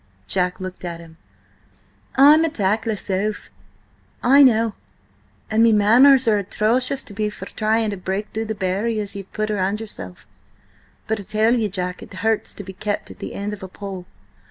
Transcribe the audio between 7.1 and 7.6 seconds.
be for